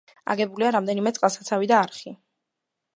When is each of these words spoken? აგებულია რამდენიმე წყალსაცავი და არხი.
აგებულია 0.33 0.71
რამდენიმე 0.77 1.15
წყალსაცავი 1.19 1.71
და 1.75 1.81
არხი. 1.85 2.19